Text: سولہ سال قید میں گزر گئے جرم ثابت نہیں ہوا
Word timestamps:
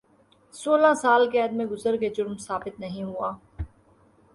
سولہ 0.53 0.93
سال 1.01 1.29
قید 1.31 1.51
میں 1.53 1.65
گزر 1.65 1.99
گئے 2.01 2.09
جرم 2.09 2.37
ثابت 2.37 2.79
نہیں 2.79 3.03
ہوا 3.03 3.31